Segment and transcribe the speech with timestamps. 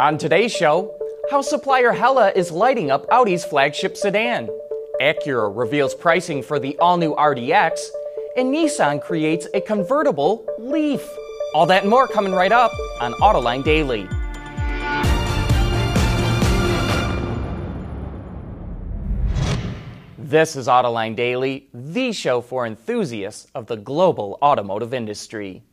[0.00, 0.96] On today's show,
[1.28, 4.48] how supplier Hella is lighting up Audi's flagship sedan.
[5.00, 7.80] Acura reveals pricing for the all new RDX,
[8.36, 11.04] and Nissan creates a convertible Leaf.
[11.52, 14.06] All that and more coming right up on Autoline Daily.
[20.16, 25.64] This is Autoline Daily, the show for enthusiasts of the global automotive industry.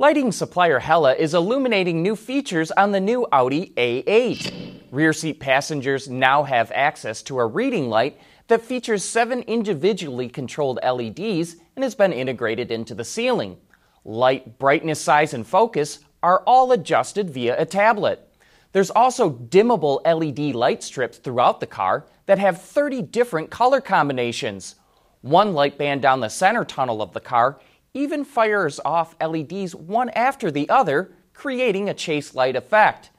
[0.00, 4.84] Lighting supplier Hella is illuminating new features on the new Audi A8.
[4.90, 10.80] Rear seat passengers now have access to a reading light that features seven individually controlled
[10.82, 13.58] LEDs and has been integrated into the ceiling.
[14.02, 18.26] Light, brightness, size, and focus are all adjusted via a tablet.
[18.72, 24.76] There's also dimmable LED light strips throughout the car that have 30 different color combinations.
[25.20, 27.60] One light band down the center tunnel of the car
[27.94, 33.10] even fires off LEDs one after the other, creating a chase light effect.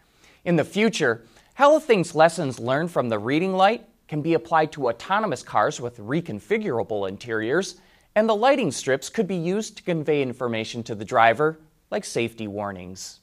[0.46, 1.26] In the future,
[1.56, 5.98] Hella thinks lessons learned from the reading light can be applied to autonomous cars with
[5.98, 7.80] reconfigurable interiors,
[8.13, 12.48] and the lighting strips could be used to convey information to the driver, like safety
[12.48, 13.20] warnings.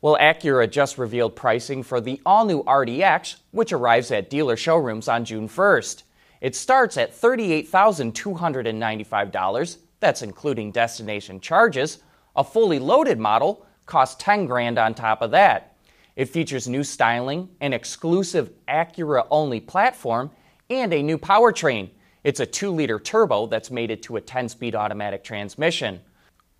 [0.00, 5.08] Well, Acura just revealed pricing for the all new RDX, which arrives at dealer showrooms
[5.08, 6.02] on June 1st.
[6.40, 12.00] It starts at $38,295 that's including destination charges.
[12.36, 15.76] A fully loaded model costs 10 grand on top of that.
[16.14, 20.30] It features new styling, an exclusive Acura only platform,
[20.68, 21.88] and a new powertrain.
[22.24, 26.00] It's a 2 liter turbo that's mated to a 10 speed automatic transmission.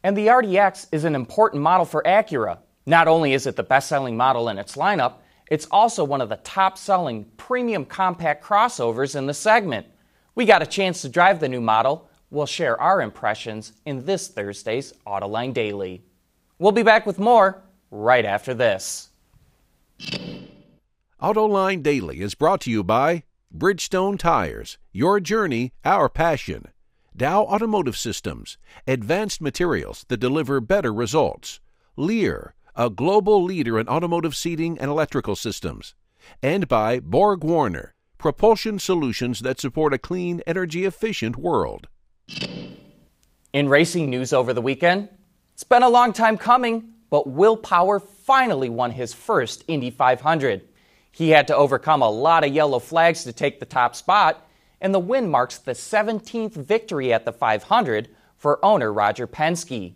[0.02, 2.58] And the RDX is an important model for Acura.
[2.86, 5.14] Not only is it the best selling model in its lineup,
[5.50, 9.86] it's also one of the top selling premium compact crossovers in the segment.
[10.34, 14.26] We got a chance to drive the new model We'll share our impressions in this
[14.26, 16.02] Thursday's Autoline Daily.
[16.58, 19.10] We'll be back with more right after this.
[21.20, 26.68] Autoline Daily is brought to you by Bridgestone Tires, your journey, our passion.
[27.14, 28.56] Dow Automotive Systems,
[28.86, 31.60] advanced materials that deliver better results.
[31.98, 35.94] Lear, a global leader in automotive seating and electrical systems.
[36.42, 41.88] And by Borg Warner, propulsion solutions that support a clean, energy efficient world.
[43.52, 45.10] In racing news over the weekend,
[45.52, 50.62] it's been a long time coming, but Will Power finally won his first Indy 500.
[51.10, 54.48] He had to overcome a lot of yellow flags to take the top spot,
[54.80, 58.08] and the win marks the 17th victory at the 500
[58.38, 59.92] for owner Roger Penske.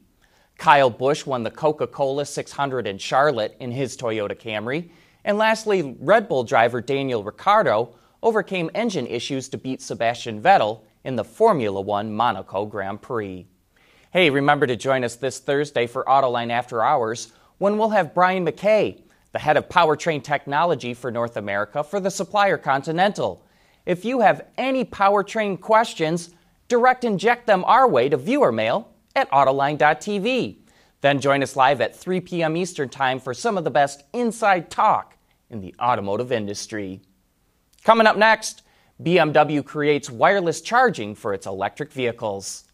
[0.59, 4.91] Kyle Busch won the Coca Cola 600 in Charlotte in his Toyota Camry.
[5.25, 11.15] And lastly, Red Bull driver Daniel Ricciardo overcame engine issues to beat Sebastian Vettel in
[11.15, 13.47] the Formula One Monaco Grand Prix.
[14.11, 18.44] Hey, remember to join us this Thursday for Autoline After Hours when we'll have Brian
[18.44, 19.03] McKay,
[19.33, 23.47] the head of powertrain technology for North America for the supplier Continental.
[23.87, 26.31] If you have any powertrain questions,
[26.67, 30.56] direct inject them our way to viewer mail at Autoline.tv.
[31.03, 32.56] Then join us live at 3 p.m.
[32.56, 35.17] Eastern Time for some of the best inside talk
[35.50, 37.00] in the automotive industry.
[37.84, 38.62] Coming up next,
[39.02, 42.64] BMW creates wireless charging for its electric vehicles.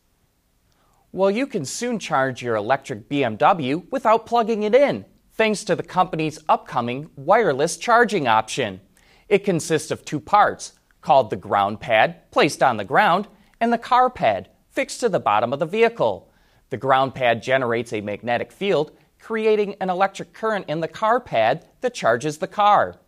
[1.11, 5.83] Well, you can soon charge your electric BMW without plugging it in, thanks to the
[5.83, 8.81] company's upcoming wireless charging option.
[9.29, 13.27] It consists of two parts, called the ground pad, placed on the ground,
[13.61, 16.31] and the car pad, fixed to the bottom of the vehicle.
[16.71, 21.67] The ground pad generates a magnetic field, creating an electric current in the car pad
[21.81, 23.01] that charges the car.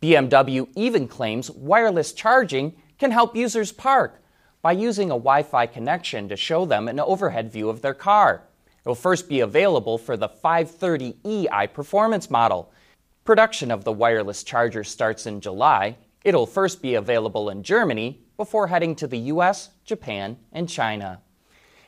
[0.00, 4.22] BMW even claims wireless charging can help users park
[4.62, 8.42] by using a Wi Fi connection to show them an overhead view of their car.
[8.66, 12.72] It will first be available for the 530e i performance model.
[13.24, 15.96] Production of the wireless charger starts in July.
[16.24, 21.20] It'll first be available in Germany before heading to the US, Japan, and China.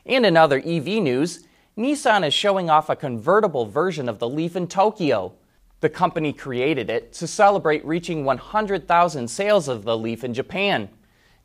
[0.04, 1.46] And in other EV news,
[1.78, 5.34] Nissan is showing off a convertible version of the Leaf in Tokyo.
[5.82, 10.88] The company created it to celebrate reaching 100,000 sales of the Leaf in Japan.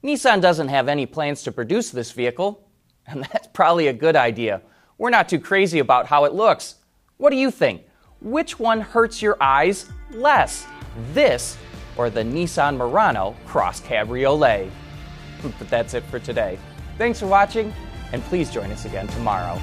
[0.03, 2.69] Nissan doesn't have any plans to produce this vehicle,
[3.07, 4.61] and that's probably a good idea.
[4.99, 6.75] We're not too crazy about how it looks.
[7.17, 7.81] What do you think?
[8.21, 10.67] Which one hurts your eyes less?
[11.13, 11.57] This
[11.97, 14.69] or the Nissan Murano Cross Cabriolet?
[15.41, 16.59] But that's it for today.
[16.99, 17.73] Thanks for watching,
[18.11, 19.59] and please join us again tomorrow.